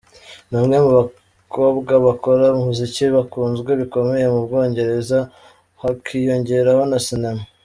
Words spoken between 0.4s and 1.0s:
Ni umwe mu